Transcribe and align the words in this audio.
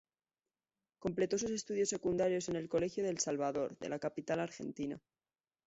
Completó 0.97 1.37
sus 1.37 1.51
estudios 1.51 1.89
secundarios 1.89 2.49
en 2.49 2.55
el 2.55 2.67
Colegio 2.69 3.03
del 3.03 3.19
Salvador, 3.19 3.77
de 3.77 3.87
la 3.89 3.99
capital 3.99 4.39
argentina. 4.39 4.99